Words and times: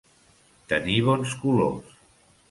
Tenir 0.71 0.95
bons 1.09 1.35
colors. 1.43 1.93